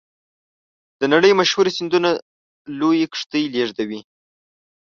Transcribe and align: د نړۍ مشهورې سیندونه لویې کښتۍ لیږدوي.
د 0.99 1.01
نړۍ 1.13 1.31
مشهورې 1.39 1.71
سیندونه 1.77 2.09
لویې 2.79 3.07
کښتۍ 3.13 3.43
لیږدوي. 3.53 3.99